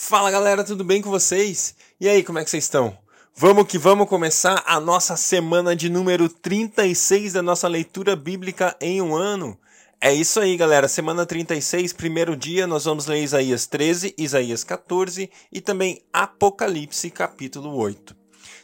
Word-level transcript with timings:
Fala 0.00 0.30
galera, 0.30 0.62
tudo 0.62 0.84
bem 0.84 1.02
com 1.02 1.10
vocês? 1.10 1.74
E 2.00 2.08
aí, 2.08 2.22
como 2.22 2.38
é 2.38 2.44
que 2.44 2.48
vocês 2.48 2.62
estão? 2.62 2.96
Vamos 3.34 3.66
que 3.66 3.76
vamos 3.76 4.08
começar 4.08 4.62
a 4.64 4.78
nossa 4.78 5.16
semana 5.16 5.74
de 5.74 5.90
número 5.90 6.28
36 6.28 7.32
da 7.32 7.42
nossa 7.42 7.66
leitura 7.66 8.14
bíblica 8.14 8.76
em 8.80 9.02
um 9.02 9.16
ano. 9.16 9.58
É 10.00 10.14
isso 10.14 10.38
aí, 10.38 10.56
galera. 10.56 10.86
Semana 10.86 11.26
36, 11.26 11.92
primeiro 11.92 12.36
dia, 12.36 12.64
nós 12.64 12.84
vamos 12.84 13.06
ler 13.06 13.24
Isaías 13.24 13.66
13, 13.66 14.14
Isaías 14.16 14.62
14 14.62 15.28
e 15.52 15.60
também 15.60 16.00
Apocalipse, 16.12 17.10
capítulo 17.10 17.74
8. 17.74 18.17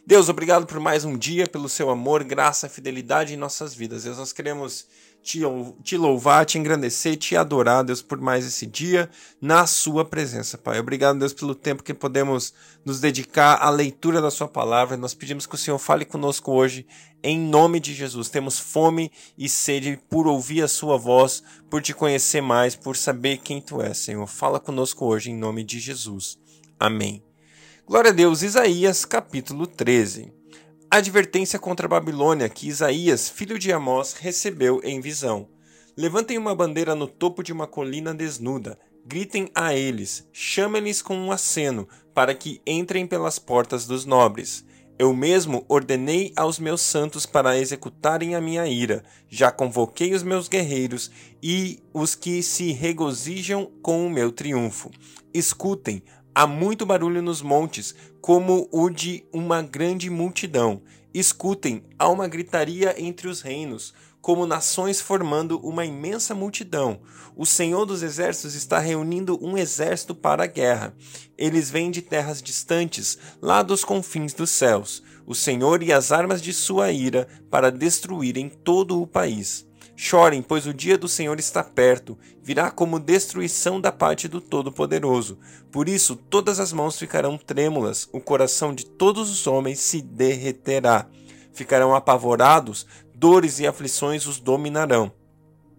Deus, 0.07 0.29
obrigado 0.29 0.67
por 0.67 0.79
mais 0.79 1.07
um 1.07 1.17
dia, 1.17 1.47
pelo 1.47 1.67
seu 1.67 1.89
amor, 1.89 2.23
graça, 2.25 2.69
fidelidade 2.69 3.33
em 3.33 3.39
nossas 3.39 3.75
vidas. 3.75 4.05
Deus, 4.05 4.19
nós 4.19 4.35
queremos 4.35 4.87
te, 5.23 5.41
te 5.83 5.97
louvar, 5.97 6.45
te 6.45 6.59
engrandecer, 6.59 7.17
te 7.17 7.35
adorar, 7.35 7.83
Deus, 7.83 8.03
por 8.03 8.21
mais 8.21 8.45
esse 8.45 8.67
dia 8.67 9.09
na 9.41 9.67
Sua 9.67 10.05
presença, 10.05 10.59
Pai. 10.59 10.79
Obrigado, 10.79 11.19
Deus, 11.19 11.33
pelo 11.33 11.55
tempo 11.55 11.83
que 11.83 11.95
podemos 11.95 12.53
nos 12.85 13.01
dedicar 13.01 13.57
à 13.63 13.71
leitura 13.71 14.21
da 14.21 14.31
Sua 14.31 14.47
palavra. 14.47 14.95
Nós 14.95 15.15
pedimos 15.15 15.47
que 15.47 15.55
o 15.55 15.59
Senhor 15.59 15.79
fale 15.79 16.05
conosco 16.05 16.53
hoje, 16.53 16.87
em 17.23 17.39
nome 17.39 17.81
de 17.81 17.95
Jesus. 17.95 18.29
Temos 18.29 18.59
fome 18.59 19.11
e 19.39 19.49
sede 19.49 19.99
por 20.11 20.27
ouvir 20.27 20.65
a 20.65 20.69
Sua 20.69 20.99
voz, 20.99 21.43
por 21.71 21.81
te 21.81 21.95
conhecer 21.95 22.43
mais, 22.43 22.77
por 22.77 22.95
saber 22.95 23.39
quem 23.39 23.59
Tu 23.59 23.81
és, 23.81 23.97
Senhor. 23.97 24.27
Fala 24.27 24.61
conosco 24.61 25.07
hoje, 25.07 25.31
em 25.31 25.35
nome 25.35 25.65
de 25.65 25.81
Jesus. 25.81 26.39
Amém. 26.79 27.34
Glória 27.87 28.11
a 28.11 28.15
Deus, 28.15 28.41
Isaías 28.41 29.05
capítulo 29.05 29.67
13 29.67 30.33
advertência 30.91 31.59
contra 31.59 31.87
a 31.87 31.89
Babilônia 31.89 32.49
que 32.49 32.67
Isaías, 32.67 33.29
filho 33.29 33.59
de 33.59 33.71
Amós, 33.71 34.15
recebeu 34.15 34.81
em 34.83 35.03
visão. 35.03 35.49
Levantem 35.95 36.39
uma 36.39 36.55
bandeira 36.55 36.95
no 36.95 37.07
topo 37.07 37.43
de 37.43 37.53
uma 37.53 37.67
colina 37.67 38.15
desnuda, 38.15 38.79
gritem 39.05 39.51
a 39.55 39.75
eles, 39.75 40.27
chamem-lhes 40.33 41.03
com 41.03 41.15
um 41.15 41.31
aceno, 41.31 41.87
para 42.15 42.35
que 42.35 42.63
entrem 42.67 43.07
pelas 43.07 43.39
portas 43.39 43.87
dos 43.87 44.07
nobres. 44.07 44.65
Eu 44.97 45.13
mesmo 45.13 45.67
ordenei 45.69 46.33
aos 46.37 46.59
meus 46.61 46.81
santos 46.81 47.27
para 47.27 47.59
executarem 47.59 48.35
a 48.35 48.41
minha 48.41 48.67
ira, 48.67 49.05
já 49.29 49.51
convoquei 49.51 50.15
os 50.15 50.23
meus 50.23 50.49
guerreiros 50.49 51.11
e 51.43 51.83
os 51.93 52.15
que 52.15 52.43
se 52.43 52.73
regozijam 52.73 53.71
com 53.83 54.07
o 54.07 54.11
meu 54.11 54.31
triunfo. 54.31 54.91
Escutem, 55.35 56.01
Há 56.37 56.49
muito 56.49 56.85
barulho 56.85 57.23
nos 57.23 57.41
montes, 57.41 57.95
como 58.21 58.69
o 58.73 58.91
de 58.91 59.25
uma 59.33 59.63
grande 59.63 60.11
multidão. 60.11 60.83
Escutem, 61.15 61.85
há 61.97 62.09
uma 62.09 62.27
gritaria 62.27 63.01
entre 63.01 63.29
os 63.29 63.41
reinos, 63.41 63.95
como 64.21 64.45
nações 64.45 65.01
formando 65.01 65.61
uma 65.61 65.87
imensa 65.87 66.35
multidão. 66.35 67.01
O 67.37 67.47
Senhor 67.47 67.87
dos 67.87 68.03
Exércitos 68.03 68.57
está 68.57 68.81
reunindo 68.81 69.39
um 69.41 69.57
exército 69.57 70.13
para 70.13 70.43
a 70.43 70.49
guerra. 70.49 70.93
Eles 71.39 71.71
vêm 71.71 71.89
de 71.89 72.03
terras 72.03 72.43
distantes, 72.43 73.17
lá 73.41 73.63
dos 73.63 73.85
confins 73.85 74.35
dos 74.35 74.51
céus. 74.51 75.05
O 75.25 75.37
Senhor 75.37 75.85
e 75.85 75.93
as 75.93 76.11
armas 76.11 76.43
de 76.43 76.53
sua 76.53 76.91
ira 76.91 77.29
para 77.49 77.71
destruírem 77.71 78.49
todo 78.49 79.01
o 79.01 79.07
país. 79.07 79.65
Chorem, 79.97 80.43
pois 80.43 80.67
o 80.67 80.75
dia 80.75 80.99
do 80.99 81.09
Senhor 81.09 81.39
está 81.39 81.63
perto, 81.63 82.19
virá 82.43 82.71
como 82.71 82.99
destruição 82.99 83.81
da 83.81 83.93
parte 83.93 84.27
do 84.27 84.41
Todo-Poderoso. 84.41 85.39
Por 85.71 85.89
isso, 85.89 86.17
todas 86.17 86.59
as 86.59 86.73
mãos 86.73 86.99
ficarão 86.99 87.39
trêmulas, 87.39 88.09
o 88.13 88.21
coração 88.21 88.75
de 88.75 88.85
todos 88.85 89.31
os 89.31 89.47
homens 89.47 89.79
se 89.79 90.03
derreterá. 90.03 91.07
Ficarão 91.53 91.95
apavorados, 91.95 92.87
dores 93.15 93.61
e 93.61 93.67
aflições 93.67 94.27
os 94.27 94.41
dominarão. 94.41 95.13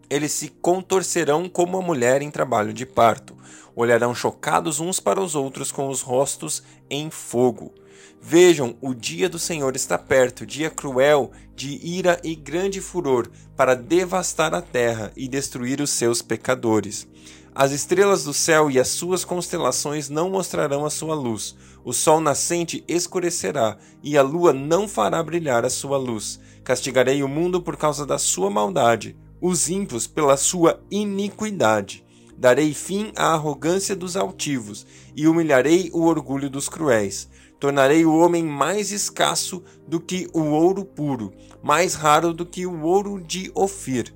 Eles 0.10 0.32
se 0.32 0.48
contorcerão 0.48 1.50
como 1.50 1.78
a 1.78 1.82
mulher 1.82 2.22
em 2.22 2.32
trabalho 2.32 2.72
de 2.72 2.86
parto. 2.86 3.36
Olharão 3.76 4.16
chocados 4.16 4.80
uns 4.80 5.00
para 5.00 5.20
os 5.20 5.36
outros 5.36 5.72
com 5.72 5.90
os 5.90 6.02
rostos 6.02 6.64
em 6.90 7.10
fogo. 7.10 7.74
Vejam, 8.22 8.76
o 8.82 8.94
dia 8.94 9.30
do 9.30 9.38
Senhor 9.38 9.76
está 9.76 10.00
perto, 10.00 10.48
dia 10.48 10.70
cruel, 10.72 11.32
de 11.56 11.80
ira 11.86 12.20
e 12.24 12.34
grande 12.34 12.82
furor, 12.82 13.30
para 13.56 13.76
devastar 13.76 14.54
a 14.54 14.62
terra 14.62 15.12
e 15.16 15.28
destruir 15.28 15.80
os 15.80 15.92
seus 15.92 16.24
pecadores. 16.24 17.08
As 17.54 17.72
estrelas 17.72 18.24
do 18.24 18.34
céu 18.34 18.70
e 18.70 18.80
as 18.80 18.88
suas 18.88 19.24
constelações 19.24 20.10
não 20.10 20.30
mostrarão 20.30 20.86
a 20.86 20.90
sua 20.90 21.16
luz. 21.16 21.56
O 21.86 21.94
sol 21.94 22.20
nascente 22.20 22.84
escurecerá, 22.88 23.78
e 24.04 24.18
a 24.18 24.22
lua 24.22 24.52
não 24.52 24.88
fará 24.88 25.22
brilhar 25.22 25.64
a 25.64 25.70
sua 25.70 25.98
luz. 25.98 26.40
Castigarei 26.64 27.24
o 27.24 27.30
mundo 27.30 27.62
por 27.62 27.78
causa 27.78 28.06
da 28.06 28.18
sua 28.18 28.50
maldade, 28.50 29.16
os 29.40 29.70
ímpios 29.70 30.08
pela 30.08 30.36
sua 30.36 30.84
iniquidade. 30.92 32.04
Darei 32.38 32.74
fim 32.74 33.14
à 33.16 33.34
arrogância 33.34 33.96
dos 33.96 34.18
altivos, 34.18 34.86
e 35.16 35.26
humilharei 35.26 35.90
o 35.94 36.04
orgulho 36.06 36.50
dos 36.50 36.68
cruéis 36.68 37.30
Tornarei 37.66 38.06
o 38.06 38.16
homem 38.16 38.44
mais 38.44 38.92
escasso 38.92 39.64
do 39.88 40.00
que 40.00 40.30
o 40.32 40.42
ouro 40.42 40.86
puro, 40.86 41.34
mais 41.64 41.96
raro 41.96 42.32
do 42.32 42.46
que 42.46 42.64
o 42.64 42.84
ouro 42.84 43.20
de 43.20 43.52
Ofir. 43.56 44.14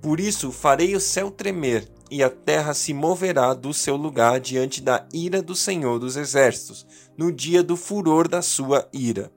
Por 0.00 0.20
isso 0.20 0.52
farei 0.52 0.94
o 0.94 1.00
céu 1.00 1.28
tremer, 1.28 1.90
e 2.08 2.22
a 2.22 2.30
terra 2.30 2.72
se 2.74 2.94
moverá 2.94 3.54
do 3.54 3.74
seu 3.74 3.96
lugar 3.96 4.38
diante 4.38 4.80
da 4.80 5.04
ira 5.12 5.42
do 5.42 5.56
Senhor 5.56 5.98
dos 5.98 6.16
Exércitos, 6.16 6.86
no 7.18 7.32
dia 7.32 7.60
do 7.60 7.76
furor 7.76 8.28
da 8.28 8.40
sua 8.40 8.88
ira. 8.92 9.32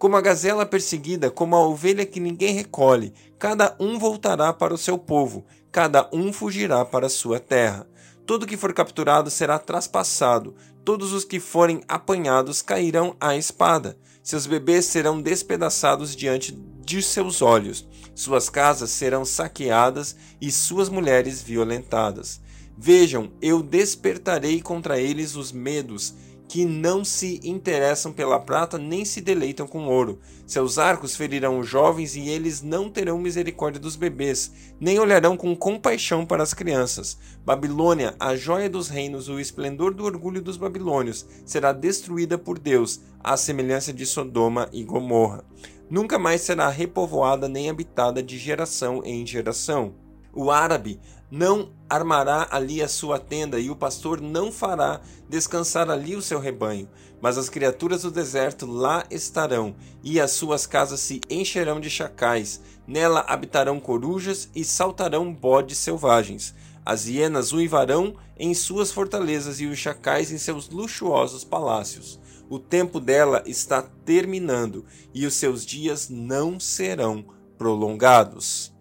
Como 0.00 0.16
a 0.16 0.20
gazela 0.20 0.66
perseguida, 0.66 1.30
como 1.30 1.54
a 1.54 1.64
ovelha 1.64 2.04
que 2.04 2.18
ninguém 2.18 2.54
recolhe, 2.54 3.12
cada 3.38 3.76
um 3.78 4.00
voltará 4.00 4.52
para 4.52 4.74
o 4.74 4.78
seu 4.78 4.98
povo, 4.98 5.44
cada 5.70 6.10
um 6.12 6.32
fugirá 6.32 6.84
para 6.84 7.06
a 7.06 7.10
sua 7.10 7.38
terra. 7.38 7.86
Todo 8.26 8.46
que 8.46 8.56
for 8.56 8.74
capturado 8.74 9.30
será 9.30 9.56
traspassado, 9.56 10.54
todos 10.84 11.12
os 11.12 11.24
que 11.24 11.38
forem 11.38 11.80
apanhados 11.86 12.60
cairão 12.60 13.16
à 13.20 13.36
espada. 13.36 13.96
Seus 14.22 14.46
bebês 14.46 14.84
serão 14.86 15.22
despedaçados 15.22 16.16
diante 16.16 16.52
de 16.52 17.00
seus 17.00 17.40
olhos. 17.40 17.86
Suas 18.14 18.50
casas 18.50 18.90
serão 18.90 19.24
saqueadas 19.24 20.16
e 20.40 20.50
suas 20.50 20.88
mulheres 20.88 21.40
violentadas. 21.40 22.40
Vejam, 22.76 23.30
eu 23.40 23.62
despertarei 23.62 24.60
contra 24.60 25.00
eles 25.00 25.36
os 25.36 25.52
medos 25.52 26.12
que 26.48 26.64
não 26.64 27.04
se 27.04 27.40
interessam 27.42 28.12
pela 28.12 28.38
prata 28.38 28.78
nem 28.78 29.04
se 29.04 29.20
deleitam 29.20 29.66
com 29.66 29.86
ouro. 29.86 30.20
Seus 30.46 30.78
arcos 30.78 31.16
ferirão 31.16 31.58
os 31.58 31.68
jovens 31.68 32.14
e 32.14 32.28
eles 32.28 32.62
não 32.62 32.88
terão 32.88 33.18
misericórdia 33.18 33.80
dos 33.80 33.96
bebês, 33.96 34.52
nem 34.78 34.98
olharão 34.98 35.36
com 35.36 35.56
compaixão 35.56 36.24
para 36.24 36.42
as 36.42 36.54
crianças. 36.54 37.18
Babilônia, 37.44 38.14
a 38.20 38.36
joia 38.36 38.70
dos 38.70 38.88
reinos, 38.88 39.28
o 39.28 39.40
esplendor 39.40 39.92
do 39.92 40.04
orgulho 40.04 40.40
dos 40.40 40.56
babilônios, 40.56 41.26
será 41.44 41.72
destruída 41.72 42.38
por 42.38 42.58
Deus, 42.58 43.00
à 43.22 43.36
semelhança 43.36 43.92
de 43.92 44.06
Sodoma 44.06 44.68
e 44.72 44.84
Gomorra. 44.84 45.44
Nunca 45.90 46.18
mais 46.18 46.40
será 46.40 46.68
repovoada 46.68 47.48
nem 47.48 47.70
habitada 47.70 48.22
de 48.22 48.38
geração 48.38 49.02
em 49.04 49.26
geração. 49.26 49.94
O 50.32 50.50
árabe 50.50 51.00
não 51.30 51.70
armará 51.88 52.46
ali 52.50 52.82
a 52.82 52.88
sua 52.88 53.18
tenda, 53.18 53.58
e 53.58 53.70
o 53.70 53.76
pastor 53.76 54.20
não 54.20 54.52
fará 54.52 55.00
descansar 55.28 55.90
ali 55.90 56.14
o 56.14 56.22
seu 56.22 56.38
rebanho. 56.38 56.88
Mas 57.20 57.38
as 57.38 57.48
criaturas 57.48 58.02
do 58.02 58.10
deserto 58.10 58.66
lá 58.66 59.04
estarão, 59.10 59.74
e 60.02 60.20
as 60.20 60.32
suas 60.32 60.66
casas 60.66 61.00
se 61.00 61.20
encherão 61.28 61.80
de 61.80 61.90
chacais. 61.90 62.60
Nela 62.86 63.24
habitarão 63.26 63.80
corujas 63.80 64.48
e 64.54 64.64
saltarão 64.64 65.32
bodes 65.32 65.78
selvagens. 65.78 66.54
As 66.84 67.06
hienas 67.06 67.52
uivarão 67.52 68.14
em 68.38 68.54
suas 68.54 68.92
fortalezas 68.92 69.60
e 69.60 69.66
os 69.66 69.78
chacais 69.78 70.30
em 70.30 70.38
seus 70.38 70.68
luxuosos 70.68 71.42
palácios. 71.42 72.20
O 72.48 72.60
tempo 72.60 73.00
dela 73.00 73.42
está 73.44 73.82
terminando, 73.82 74.84
e 75.12 75.26
os 75.26 75.34
seus 75.34 75.66
dias 75.66 76.08
não 76.08 76.60
serão 76.60 77.24
prolongados. 77.58 78.75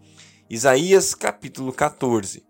Isaías 0.47 1.15
capítulo 1.15 1.73
14. 1.73 2.43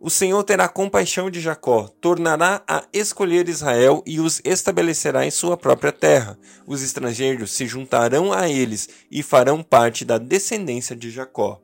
O 0.00 0.10
Senhor 0.10 0.42
terá 0.42 0.68
compaixão 0.68 1.30
de 1.30 1.40
Jacó, 1.40 1.88
tornará 2.00 2.60
a 2.66 2.82
escolher 2.92 3.48
Israel 3.48 4.02
e 4.04 4.18
os 4.18 4.40
estabelecerá 4.44 5.24
em 5.24 5.30
sua 5.30 5.56
própria 5.56 5.92
terra. 5.92 6.36
Os 6.66 6.82
estrangeiros 6.82 7.52
se 7.52 7.64
juntarão 7.64 8.32
a 8.32 8.48
eles 8.48 8.88
e 9.08 9.22
farão 9.22 9.62
parte 9.62 10.04
da 10.04 10.18
descendência 10.18 10.96
de 10.96 11.08
Jacó. 11.08 11.62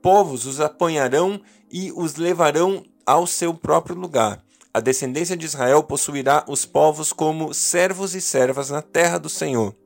Povos 0.00 0.46
os 0.46 0.60
apanharão 0.60 1.38
e 1.70 1.92
os 1.92 2.16
levarão 2.16 2.86
ao 3.04 3.26
seu 3.26 3.52
próprio 3.52 3.96
lugar. 3.96 4.42
A 4.72 4.80
descendência 4.80 5.36
de 5.36 5.44
Israel 5.44 5.82
possuirá 5.82 6.42
os 6.48 6.64
povos 6.64 7.12
como 7.12 7.52
servos 7.52 8.14
e 8.14 8.20
servas 8.22 8.70
na 8.70 8.80
terra 8.80 9.18
do 9.18 9.28
Senhor 9.28 9.76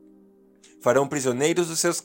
farão 0.81 1.07
prisioneiros 1.07 1.71
os 1.71 1.79
seus, 1.79 2.01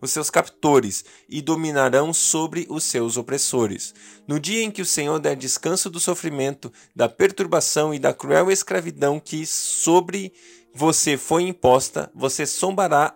os 0.00 0.10
seus 0.10 0.30
captores 0.30 1.04
e 1.28 1.40
dominarão 1.40 2.12
sobre 2.12 2.66
os 2.68 2.84
seus 2.84 3.16
opressores. 3.16 3.94
No 4.26 4.40
dia 4.40 4.62
em 4.62 4.70
que 4.70 4.82
o 4.82 4.86
Senhor 4.86 5.18
der 5.18 5.36
descanso 5.36 5.90
do 5.90 6.00
sofrimento, 6.00 6.72
da 6.94 7.08
perturbação 7.08 7.92
e 7.94 7.98
da 7.98 8.12
cruel 8.12 8.50
escravidão 8.50 9.20
que 9.20 9.46
sobre 9.46 10.32
você 10.74 11.16
foi 11.16 11.42
imposta, 11.42 12.10
você 12.14 12.46
zombará, 12.46 13.14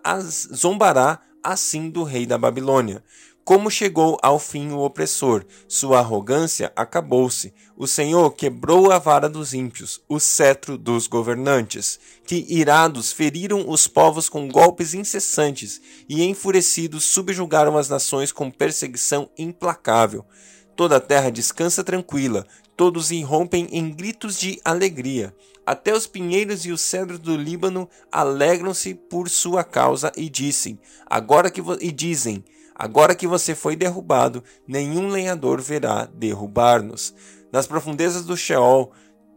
zombará 0.53 1.19
assim 1.43 1.89
do 1.89 2.03
rei 2.03 2.25
da 2.25 2.37
Babilônia 2.37 3.03
Como 3.47 3.71
chegou 3.71 4.19
ao 4.21 4.39
fim 4.39 4.71
o 4.71 4.79
opressor, 4.79 5.45
sua 5.69 5.99
arrogância 5.99 6.69
acabou-se. 6.75 7.53
O 7.77 7.87
Senhor 7.87 8.29
quebrou 8.31 8.91
a 8.91 8.99
vara 8.99 9.29
dos 9.29 9.53
ímpios, 9.53 10.01
o 10.05 10.19
cetro 10.19 10.77
dos 10.77 11.07
governantes, 11.07 11.97
que 12.25 12.45
irados 12.49 13.13
feriram 13.13 13.63
os 13.69 13.87
povos 13.87 14.27
com 14.27 14.49
golpes 14.49 14.93
incessantes 14.93 15.79
e 16.09 16.25
enfurecidos 16.25 17.05
subjugaram 17.05 17.77
as 17.77 17.87
nações 17.87 18.33
com 18.33 18.51
perseguição 18.51 19.29
implacável. 19.37 20.25
Toda 20.75 20.97
a 20.97 20.99
terra 20.99 21.31
descansa 21.31 21.85
tranquila, 21.85 22.45
todos 22.75 23.11
irrompem 23.11 23.69
em 23.71 23.89
gritos 23.89 24.37
de 24.37 24.59
alegria. 24.65 25.33
Até 25.65 25.93
os 25.93 26.05
pinheiros 26.05 26.65
e 26.65 26.71
os 26.73 26.81
cedros 26.81 27.19
do 27.19 27.37
Líbano 27.37 27.89
alegram-se 28.11 28.93
por 28.93 29.29
sua 29.29 29.63
causa 29.63 30.11
e 30.17 30.29
dizem: 30.29 30.77
agora 31.09 31.49
que 31.49 31.61
e 31.79 31.93
dizem: 31.93 32.43
Agora 32.79 33.15
que 33.15 33.25
você 33.25 33.55
foi 33.55 33.75
derrubado, 33.75 34.43
nenhum 34.67 35.07
lenhador 35.07 35.59
verá 35.59 36.05
derrubar-nos. 36.05 37.11
Nas 37.51 37.65
profundezas 37.65 38.23
do 38.23 38.37
Sheol 38.37 38.91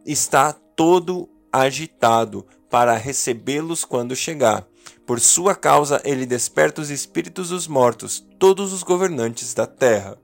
está 0.05 0.53
todo 0.53 1.27
agitado 1.51 2.45
para 2.69 2.95
recebê-los 2.95 3.83
quando 3.83 4.15
chegar. 4.15 4.67
Por 5.07 5.19
sua 5.19 5.55
causa 5.55 5.99
ele 6.05 6.27
desperta 6.27 6.81
os 6.81 6.91
espíritos 6.91 7.49
dos 7.49 7.67
mortos, 7.67 8.23
todos 8.37 8.71
os 8.71 8.83
governantes 8.83 9.55
da 9.55 9.65
terra. 9.65 10.19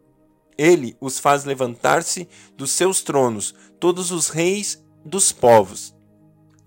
Ele 0.56 0.96
os 1.02 1.18
faz 1.18 1.44
levantar-se 1.44 2.30
dos 2.56 2.69
seus 2.69 3.02
tronos, 3.02 3.56
todos 3.80 4.12
os 4.12 4.30
reis 4.30 4.84
dos 5.04 5.31
povos. 5.31 5.97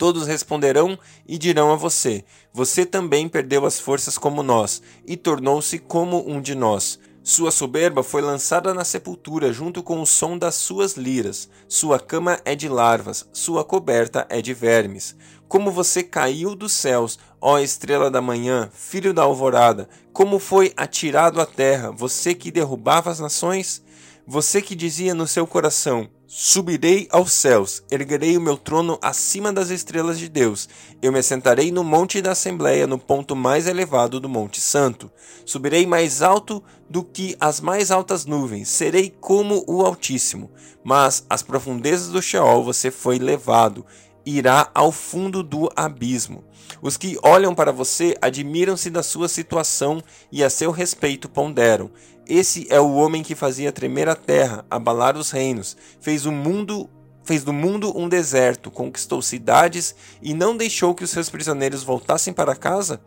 Todos 0.01 0.27
responderão 0.27 0.99
e 1.29 1.37
dirão 1.37 1.71
a 1.71 1.77
você: 1.77 2.25
Você 2.55 2.87
também 2.87 3.29
perdeu 3.29 3.67
as 3.67 3.79
forças 3.79 4.17
como 4.17 4.43
nós, 4.43 4.81
e 5.07 5.15
tornou-se 5.15 5.79
como 5.79 6.27
um 6.27 6.41
de 6.41 6.55
nós. 6.55 6.99
Sua 7.23 7.51
soberba 7.51 8.03
foi 8.03 8.23
lançada 8.23 8.73
na 8.73 8.83
sepultura 8.83 9.53
junto 9.53 9.83
com 9.83 10.01
o 10.01 10.07
som 10.07 10.39
das 10.39 10.55
suas 10.55 10.97
liras. 10.97 11.51
Sua 11.69 12.01
cama 12.01 12.41
é 12.47 12.55
de 12.55 12.67
larvas, 12.67 13.29
sua 13.31 13.63
coberta 13.63 14.27
é 14.31 14.41
de 14.41 14.55
vermes. 14.55 15.15
Como 15.47 15.71
você 15.71 16.03
caiu 16.03 16.55
dos 16.55 16.73
céus, 16.73 17.19
ó 17.39 17.59
estrela 17.59 18.11
da 18.11 18.23
manhã, 18.23 18.71
filho 18.73 19.13
da 19.13 19.25
alvorada, 19.25 19.87
como 20.15 20.39
foi 20.39 20.73
atirado 20.79 21.43
à 21.43 21.45
terra, 21.45 21.91
você 21.91 22.35
que 22.35 22.51
derrubava 22.51 23.11
as 23.11 23.21
nações? 23.21 23.85
Você 24.27 24.63
que 24.63 24.75
dizia 24.75 25.15
no 25.15 25.27
seu 25.27 25.47
coração: 25.47 26.09
Subirei 26.33 27.09
aos 27.11 27.33
céus, 27.33 27.83
erguerei 27.91 28.37
o 28.37 28.41
meu 28.41 28.57
trono 28.57 28.97
acima 29.03 29.53
das 29.53 29.69
estrelas 29.69 30.17
de 30.17 30.29
Deus. 30.29 30.69
Eu 31.03 31.11
me 31.11 31.19
assentarei 31.19 31.73
no 31.73 31.83
monte 31.83 32.23
da 32.23 32.31
Assembleia, 32.31 32.87
no 32.87 32.97
ponto 32.97 33.35
mais 33.35 33.67
elevado 33.67 34.21
do 34.21 34.29
Monte 34.29 34.61
Santo. 34.61 35.11
Subirei 35.45 35.89
mais 35.89 36.23
alto 36.23 36.63
do 36.89 37.03
que 37.03 37.37
as 37.41 37.61
mais 37.61 37.91
altas 37.91 38.27
nuvens, 38.27 38.69
serei 38.69 39.13
como 39.21 39.65
o 39.67 39.85
Altíssimo. 39.85 40.53
Mas 40.85 41.27
às 41.29 41.43
profundezas 41.43 42.13
do 42.13 42.23
Sheol 42.23 42.63
você 42.63 42.93
foi 42.93 43.19
levado, 43.19 43.85
irá 44.37 44.71
ao 44.75 44.93
fundo 44.93 45.43
do 45.43 45.71
abismo. 45.75 46.45
Os 46.83 46.97
que 46.97 47.19
olham 47.23 47.55
para 47.55 47.73
você 47.73 48.17
admiram-se 48.21 48.91
da 48.91 49.03
sua 49.03 49.29
situação 49.29 50.03
e 50.31 50.43
a 50.43 50.51
seu 50.51 50.71
respeito 50.71 51.29
ponderam. 51.29 51.91
Esse 52.27 52.67
é 52.71 52.81
o 52.81 52.95
homem 52.95 53.23
que 53.23 53.35
fazia 53.35 53.73
tremer 53.73 54.09
a 54.09 54.15
terra, 54.15 54.65
abalar 54.71 55.17
os 55.17 55.31
reinos, 55.31 55.77
fez 56.01 56.27
o 56.27 56.33
mundo 56.33 56.89
fez 57.23 57.45
do 57.45 57.53
mundo 57.53 57.97
um 57.97 58.09
deserto, 58.09 58.71
conquistou 58.71 59.23
cidades 59.23 59.95
e 60.21 60.35
não 60.35 60.57
deixou 60.57 60.95
que 60.95 61.05
os 61.05 61.11
seus 61.11 61.29
prisioneiros 61.29 61.85
voltassem 61.85 62.33
para 62.33 62.57
casa? 62.57 63.01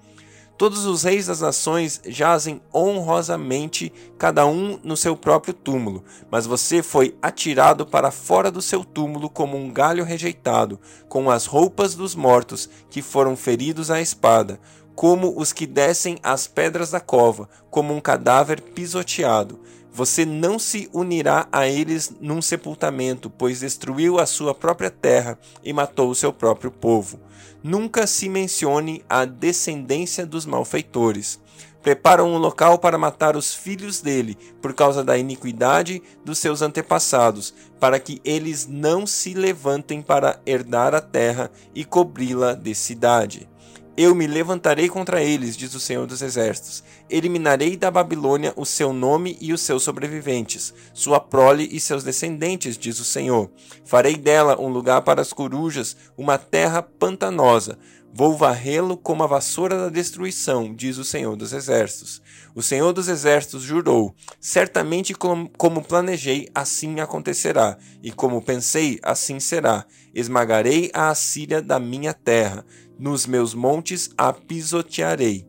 Todos 0.58 0.86
os 0.86 1.04
reis 1.04 1.26
das 1.26 1.42
nações 1.42 2.00
jazem 2.06 2.62
honrosamente, 2.74 3.92
cada 4.18 4.46
um 4.46 4.80
no 4.84 4.96
seu 4.96 5.18
próprio 5.18 5.54
túmulo, 5.54 6.04
mas 6.30 6.46
você 6.46 6.84
foi 6.84 7.18
atirado 7.22 7.86
para 7.86 8.12
fora 8.12 8.52
do 8.52 8.62
seu 8.62 8.86
túmulo 8.86 9.30
como 9.30 9.58
um 9.58 9.72
galho 9.72 10.04
rejeitado, 10.04 10.80
com 11.10 11.30
as 11.30 11.48
roupas 11.48 11.96
dos 11.96 12.14
mortos 12.14 12.70
que 12.90 13.02
foram 13.02 13.36
feridos 13.36 13.90
à 13.90 14.00
espada 14.00 14.60
como 14.96 15.40
os 15.40 15.52
que 15.52 15.66
descem 15.66 16.18
as 16.22 16.48
pedras 16.48 16.92
da 16.92 17.00
cova, 17.00 17.50
como 17.70 17.94
um 17.94 18.00
cadáver 18.00 18.62
pisoteado. 18.62 19.60
Você 19.92 20.26
não 20.26 20.58
se 20.58 20.90
unirá 20.92 21.48
a 21.52 21.68
eles 21.68 22.14
num 22.20 22.42
sepultamento, 22.42 23.30
pois 23.30 23.60
destruiu 23.60 24.20
a 24.20 24.26
sua 24.26 24.54
própria 24.56 24.90
terra 24.90 25.38
e 25.64 25.72
matou 25.72 26.10
o 26.10 26.16
seu 26.16 26.34
próprio 26.34 26.72
povo. 26.72 27.20
Nunca 27.64 28.06
se 28.06 28.28
mencione 28.28 29.06
a 29.08 29.24
descendência 29.24 30.26
dos 30.26 30.46
malfeitores. 30.46 31.40
Preparam 31.82 32.34
um 32.34 32.38
local 32.38 32.78
para 32.78 32.98
matar 32.98 33.38
os 33.38 33.56
filhos 33.56 34.02
dele, 34.02 34.38
por 34.62 34.74
causa 34.74 35.02
da 35.02 35.18
iniquidade 35.18 36.04
dos 36.26 36.40
seus 36.40 36.62
antepassados, 36.62 37.54
para 37.80 38.00
que 38.00 38.22
eles 38.26 38.68
não 38.68 39.08
se 39.08 39.34
levantem 39.34 40.02
para 40.02 40.42
herdar 40.46 40.94
a 40.94 41.00
terra 41.00 41.50
e 41.74 41.86
cobri-la 41.86 42.54
de 42.54 42.76
cidade. 42.76 43.48
Eu 43.96 44.16
me 44.16 44.26
levantarei 44.26 44.90
contra 44.90 45.22
eles, 45.22 45.56
diz 45.56 45.76
o 45.76 45.80
Senhor 45.80 46.08
dos 46.08 46.24
Exércitos. 46.24 46.84
Eliminarei 47.08 47.78
da 47.78 47.92
Babilônia 47.92 48.52
o 48.56 48.66
seu 48.66 48.92
nome 48.92 49.38
e 49.40 49.54
os 49.54 49.62
seus 49.62 49.84
sobreviventes, 49.84 50.74
sua 50.96 51.20
prole 51.20 51.70
e 51.72 51.80
seus 51.80 52.04
descendentes, 52.04 52.76
diz 52.76 53.00
o 53.00 53.06
Senhor. 53.06 53.52
Farei 53.86 54.16
dela 54.16 54.60
um 54.60 54.68
lugar 54.68 55.04
para 55.04 55.22
as 55.22 55.32
corujas, 55.32 55.96
uma 56.18 56.40
terra 56.40 56.82
pantanosa. 56.82 57.78
Vou 58.16 58.38
varrê-lo 58.38 58.96
como 58.96 59.24
a 59.24 59.28
vassoura 59.28 59.76
da 59.76 59.90
destruição, 59.90 60.72
diz 60.72 61.00
o 61.00 61.04
Senhor 61.04 61.36
dos 61.36 61.52
Exércitos. 61.52 62.22
O 62.54 62.62
Senhor 62.62 62.94
dos 62.94 63.08
Exércitos 63.08 63.64
jurou: 63.64 64.14
Certamente 64.40 65.16
como 65.16 65.84
planejei, 65.84 66.48
assim 66.54 67.00
acontecerá, 67.00 67.76
e 68.04 68.12
como 68.12 68.40
pensei, 68.40 69.00
assim 69.02 69.40
será. 69.40 69.84
Esmagarei 70.14 70.92
a 70.94 71.10
Assíria 71.10 71.60
da 71.60 71.80
minha 71.80 72.14
terra 72.14 72.64
nos 73.00 73.26
meus 73.26 73.56
montes 73.56 74.12
a 74.16 74.32
pisotearei. 74.32 75.48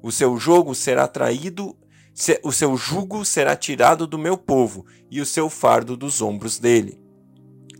O 0.00 0.12
seu 0.12 0.38
jogo 0.38 0.72
será 0.72 1.08
traído, 1.08 1.76
o 2.44 2.52
seu 2.52 2.76
jugo 2.76 3.24
será 3.24 3.56
tirado 3.56 4.06
do 4.06 4.18
meu 4.18 4.38
povo, 4.38 4.86
e 5.10 5.20
o 5.20 5.26
seu 5.26 5.50
fardo 5.50 5.96
dos 5.96 6.22
ombros 6.22 6.60
dele. 6.60 7.03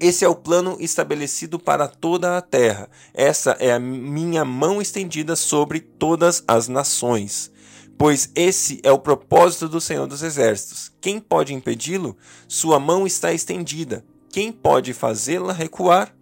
Esse 0.00 0.24
é 0.24 0.28
o 0.28 0.34
plano 0.34 0.76
estabelecido 0.80 1.58
para 1.58 1.86
toda 1.86 2.36
a 2.36 2.42
terra. 2.42 2.88
Essa 3.12 3.52
é 3.60 3.72
a 3.72 3.78
minha 3.78 4.44
mão 4.44 4.82
estendida 4.82 5.36
sobre 5.36 5.80
todas 5.80 6.42
as 6.46 6.68
nações. 6.68 7.50
Pois 7.96 8.30
esse 8.34 8.80
é 8.82 8.90
o 8.90 8.98
propósito 8.98 9.68
do 9.68 9.80
Senhor 9.80 10.06
dos 10.06 10.22
Exércitos. 10.22 10.92
Quem 11.00 11.20
pode 11.20 11.54
impedi-lo? 11.54 12.16
Sua 12.48 12.80
mão 12.80 13.06
está 13.06 13.32
estendida. 13.32 14.04
Quem 14.30 14.50
pode 14.50 14.92
fazê-la 14.92 15.52
recuar? 15.52 16.12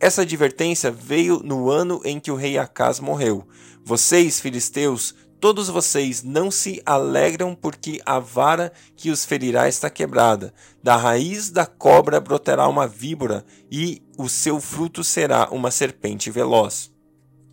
Essa 0.00 0.22
advertência 0.22 0.90
veio 0.90 1.40
no 1.42 1.70
ano 1.70 2.00
em 2.04 2.18
que 2.18 2.30
o 2.30 2.36
rei 2.36 2.58
Acas 2.58 2.98
morreu. 2.98 3.46
Vocês, 3.84 4.40
filisteus, 4.40 5.14
todos 5.40 5.68
vocês 5.68 6.22
não 6.22 6.50
se 6.50 6.82
alegram 6.84 7.54
porque 7.54 8.00
a 8.04 8.18
vara 8.18 8.72
que 8.96 9.10
os 9.10 9.24
ferirá 9.24 9.68
está 9.68 9.90
quebrada. 9.90 10.52
Da 10.82 10.96
raiz 10.96 11.50
da 11.50 11.66
cobra 11.66 12.20
brotará 12.20 12.66
uma 12.68 12.86
víbora 12.86 13.44
e 13.70 14.02
o 14.16 14.28
seu 14.28 14.60
fruto 14.60 15.04
será 15.04 15.48
uma 15.50 15.70
serpente 15.70 16.30
veloz. 16.30 16.90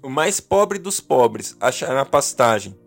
O 0.02 0.10
mais 0.10 0.40
pobre 0.40 0.80
dos 0.80 1.00
pobres 1.00 1.56
achará 1.60 2.06
pastagem 2.06 2.78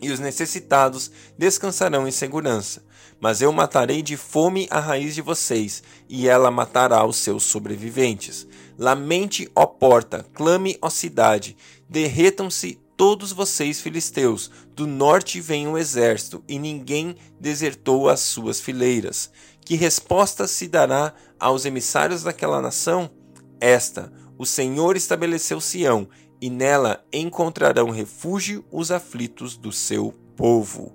e 0.00 0.10
os 0.10 0.18
necessitados 0.18 1.10
descansarão 1.36 2.08
em 2.08 2.10
segurança. 2.10 2.82
Mas 3.20 3.42
eu 3.42 3.52
matarei 3.52 4.02
de 4.02 4.16
fome 4.16 4.66
a 4.70 4.80
raiz 4.80 5.14
de 5.14 5.20
vocês, 5.20 5.82
e 6.08 6.26
ela 6.26 6.50
matará 6.50 7.04
os 7.04 7.16
seus 7.16 7.44
sobreviventes. 7.44 8.46
Lamente, 8.78 9.50
ó 9.54 9.66
porta, 9.66 10.24
clame, 10.32 10.78
ó 10.80 10.88
cidade, 10.88 11.54
derretam-se 11.88 12.80
todos 13.00 13.32
vocês 13.32 13.80
filisteus, 13.80 14.50
do 14.76 14.86
norte 14.86 15.40
vem 15.40 15.66
um 15.66 15.78
exército, 15.78 16.44
e 16.46 16.58
ninguém 16.58 17.16
desertou 17.40 18.10
as 18.10 18.20
suas 18.20 18.60
fileiras. 18.60 19.30
Que 19.64 19.74
resposta 19.74 20.46
se 20.46 20.68
dará 20.68 21.14
aos 21.38 21.64
emissários 21.64 22.22
daquela 22.22 22.60
nação? 22.60 23.10
Esta: 23.58 24.12
o 24.36 24.44
Senhor 24.44 24.98
estabeleceu 24.98 25.62
Sião, 25.62 26.06
e 26.42 26.50
nela 26.50 27.02
encontrarão 27.10 27.88
refúgio 27.88 28.66
os 28.70 28.90
aflitos 28.90 29.56
do 29.56 29.72
seu 29.72 30.14
povo. 30.36 30.94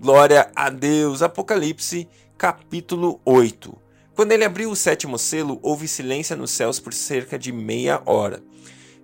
Glória 0.00 0.50
a 0.56 0.70
Deus. 0.70 1.20
Apocalipse, 1.20 2.08
capítulo 2.38 3.20
8. 3.22 3.76
Quando 4.14 4.32
ele 4.32 4.44
abriu 4.44 4.70
o 4.70 4.76
sétimo 4.76 5.18
selo, 5.18 5.58
houve 5.60 5.86
silêncio 5.88 6.38
nos 6.38 6.52
céus 6.52 6.80
por 6.80 6.94
cerca 6.94 7.38
de 7.38 7.52
meia 7.52 8.00
hora. 8.06 8.42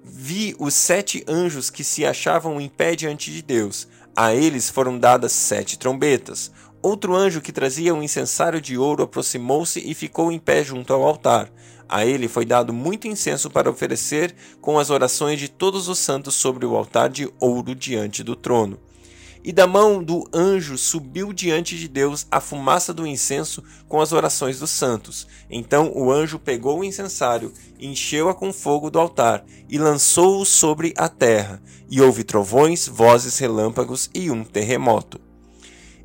Vi 0.02 0.54
os 0.58 0.74
sete 0.74 1.24
anjos 1.28 1.70
que 1.70 1.84
se 1.84 2.06
achavam 2.06 2.60
em 2.60 2.68
pé 2.68 2.96
diante 2.96 3.30
de 3.30 3.42
Deus. 3.42 3.86
A 4.16 4.34
eles 4.34 4.70
foram 4.70 4.98
dadas 4.98 5.32
sete 5.32 5.78
trombetas. 5.78 6.50
Outro 6.82 7.14
anjo 7.14 7.40
que 7.40 7.52
trazia 7.52 7.94
um 7.94 8.02
incensário 8.02 8.60
de 8.60 8.78
ouro 8.78 9.02
aproximou-se 9.02 9.78
e 9.78 9.94
ficou 9.94 10.32
em 10.32 10.38
pé 10.38 10.64
junto 10.64 10.92
ao 10.92 11.02
altar. 11.02 11.50
A 11.88 12.06
ele 12.06 12.28
foi 12.28 12.44
dado 12.44 12.72
muito 12.72 13.06
incenso 13.06 13.50
para 13.50 13.70
oferecer 13.70 14.34
com 14.60 14.78
as 14.78 14.90
orações 14.90 15.38
de 15.38 15.48
todos 15.48 15.88
os 15.88 15.98
santos 15.98 16.34
sobre 16.34 16.64
o 16.64 16.76
altar 16.76 17.10
de 17.10 17.30
ouro 17.38 17.74
diante 17.74 18.22
do 18.22 18.34
trono. 18.34 18.78
E 19.42 19.52
da 19.52 19.66
mão 19.66 20.02
do 20.02 20.28
anjo 20.34 20.76
subiu 20.76 21.32
diante 21.32 21.78
de 21.78 21.88
Deus 21.88 22.26
a 22.30 22.40
fumaça 22.40 22.92
do 22.92 23.06
incenso 23.06 23.64
com 23.88 24.00
as 24.00 24.12
orações 24.12 24.58
dos 24.58 24.70
santos. 24.70 25.26
Então 25.50 25.90
o 25.94 26.12
anjo 26.12 26.38
pegou 26.38 26.80
o 26.80 26.84
incensário, 26.84 27.52
encheu-a 27.78 28.34
com 28.34 28.52
fogo 28.52 28.90
do 28.90 28.98
altar 28.98 29.44
e 29.68 29.78
lançou-o 29.78 30.44
sobre 30.44 30.92
a 30.96 31.08
terra. 31.08 31.62
E 31.90 32.00
houve 32.00 32.22
trovões, 32.22 32.86
vozes, 32.86 33.38
relâmpagos 33.38 34.10
e 34.14 34.30
um 34.30 34.44
terremoto. 34.44 35.18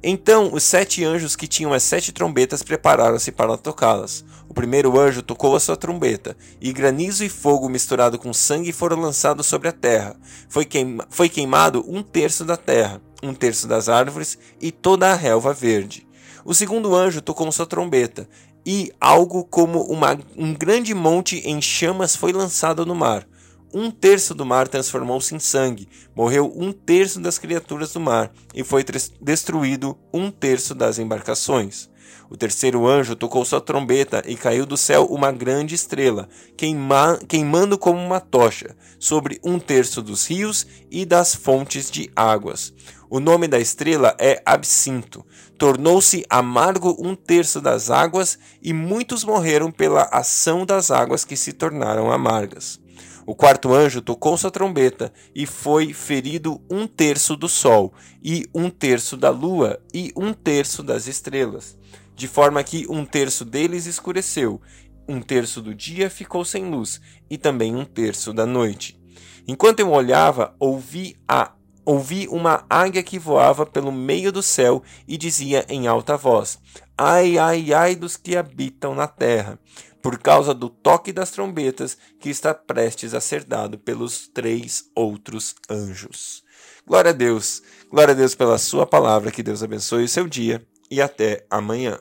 Então 0.07 0.53
os 0.53 0.61
sete 0.61 1.03
anjos 1.03 1.35
que 1.35 1.47
tinham 1.47 1.73
as 1.73 1.81
sete 1.81 2.11
trombetas 2.11 2.61
prepararam-se 2.61 3.31
para 3.31 3.57
tocá-las. 3.57 4.23
O 4.47 4.53
primeiro 4.53 4.99
anjo 4.99 5.23
tocou 5.23 5.55
a 5.55 5.59
sua 5.59 5.75
trombeta, 5.75 6.37
e 6.61 6.71
granizo 6.71 7.25
e 7.25 7.29
fogo 7.29 7.67
misturado 7.67 8.19
com 8.19 8.31
sangue 8.31 8.71
foram 8.71 8.99
lançados 8.99 9.47
sobre 9.47 9.67
a 9.67 9.71
terra. 9.71 10.15
Foi, 10.47 10.63
queima 10.63 11.07
foi 11.09 11.27
queimado 11.27 11.83
um 11.87 12.03
terço 12.03 12.45
da 12.45 12.55
terra, 12.55 13.01
um 13.27 13.33
terço 13.33 13.67
das 13.67 13.89
árvores 13.89 14.37
e 14.61 14.71
toda 14.71 15.11
a 15.11 15.15
relva 15.15 15.53
verde. 15.53 16.07
O 16.43 16.53
segundo 16.53 16.95
anjo 16.95 17.21
tocou 17.21 17.51
sua 17.51 17.65
trombeta, 17.65 18.29
e 18.65 18.91
algo 18.99 19.43
como 19.43 19.81
uma, 19.83 20.17
um 20.35 20.53
grande 20.53 20.93
monte 20.93 21.37
em 21.39 21.61
chamas 21.61 22.15
foi 22.15 22.31
lançado 22.31 22.85
no 22.85 22.95
mar. 22.95 23.27
Um 23.73 23.91
terço 23.91 24.33
do 24.33 24.45
mar 24.45 24.67
transformou-se 24.67 25.35
em 25.35 25.39
sangue, 25.39 25.87
morreu 26.15 26.51
um 26.55 26.71
terço 26.71 27.19
das 27.19 27.37
criaturas 27.37 27.91
do 27.93 27.99
mar, 27.99 28.31
e 28.53 28.63
foi 28.63 28.85
destruído 29.19 29.97
um 30.13 30.31
terço 30.31 30.73
das 30.73 30.97
embarcações. 30.97 31.89
O 32.29 32.35
terceiro 32.35 32.87
anjo 32.87 33.15
tocou 33.15 33.45
sua 33.45 33.61
trombeta 33.61 34.23
e 34.25 34.35
caiu 34.35 34.65
do 34.65 34.75
céu 34.75 35.05
uma 35.05 35.31
grande 35.31 35.75
estrela, 35.75 36.27
queima, 36.57 37.19
queimando 37.27 37.77
como 37.77 37.99
uma 37.99 38.19
tocha, 38.19 38.75
sobre 38.99 39.39
um 39.43 39.59
terço 39.59 40.01
dos 40.01 40.25
rios 40.25 40.65
e 40.89 41.05
das 41.05 41.35
fontes 41.35 41.91
de 41.91 42.11
águas. 42.15 42.73
O 43.09 43.19
nome 43.19 43.47
da 43.47 43.59
estrela 43.59 44.15
é 44.19 44.41
Absinto. 44.45 45.25
Tornou-se 45.57 46.25
amargo 46.29 46.97
um 46.99 47.15
terço 47.15 47.61
das 47.61 47.89
águas, 47.91 48.37
e 48.61 48.73
muitos 48.73 49.23
morreram 49.23 49.71
pela 49.71 50.03
ação 50.11 50.65
das 50.65 50.89
águas 50.89 51.23
que 51.23 51.37
se 51.37 51.53
tornaram 51.53 52.11
amargas. 52.11 52.79
O 53.27 53.33
quarto 53.33 53.73
anjo 53.73 54.01
tocou 54.01 54.37
sua 54.37 54.51
trombeta, 54.51 55.11
e 55.33 55.45
foi 55.45 55.93
ferido 55.93 56.61
um 56.69 56.85
terço 56.85 57.35
do 57.35 57.47
sol, 57.47 57.93
e 58.23 58.45
um 58.53 58.69
terço 58.69 59.15
da 59.15 59.29
lua, 59.29 59.79
e 59.93 60.11
um 60.15 60.33
terço 60.33 60.83
das 60.83 61.07
estrelas, 61.07 61.77
de 62.15 62.27
forma 62.27 62.63
que 62.63 62.87
um 62.89 63.05
terço 63.05 63.43
deles 63.43 63.85
escureceu, 63.85 64.61
um 65.07 65.21
terço 65.21 65.61
do 65.61 65.75
dia 65.75 66.09
ficou 66.09 66.45
sem 66.45 66.65
luz, 66.69 67.01
e 67.29 67.37
também 67.37 67.75
um 67.75 67.85
terço 67.85 68.33
da 68.33 68.45
noite. 68.45 68.99
Enquanto 69.47 69.81
eu 69.81 69.91
olhava, 69.91 70.55
ouvi 70.59 71.15
a 71.27 71.51
ouvi 71.85 72.27
uma 72.29 72.65
águia 72.67 73.03
que 73.03 73.19
voava 73.19 73.63
pelo 73.63 73.91
meio 73.91 74.31
do 74.31 74.41
céu 74.41 74.81
e 75.07 75.17
dizia 75.17 75.63
em 75.69 75.85
alta 75.85 76.17
voz: 76.17 76.57
Ai, 76.97 77.37
ai, 77.37 77.71
ai 77.73 77.95
dos 77.95 78.17
que 78.17 78.35
habitam 78.35 78.95
na 78.95 79.07
terra, 79.07 79.59
por 80.01 80.17
causa 80.17 80.51
do 80.51 80.67
toque 80.67 81.13
das 81.13 81.29
trombetas 81.29 81.95
que 82.19 82.29
está 82.29 82.55
prestes 82.55 83.13
a 83.13 83.21
ser 83.21 83.43
dado 83.43 83.77
pelos 83.77 84.27
três 84.27 84.85
outros 84.95 85.53
anjos. 85.69 86.43
Glória 86.87 87.11
a 87.11 87.13
Deus, 87.13 87.61
glória 87.91 88.13
a 88.13 88.17
Deus 88.17 88.33
pela 88.33 88.57
Sua 88.57 88.87
palavra, 88.87 89.29
que 89.29 89.43
Deus 89.43 89.61
abençoe 89.61 90.05
o 90.05 90.09
seu 90.09 90.27
dia 90.27 90.65
e 90.89 91.01
até 91.01 91.45
amanhã. 91.49 91.99